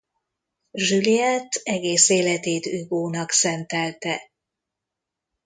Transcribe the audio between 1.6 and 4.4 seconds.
egész életét Hugónak szentelte.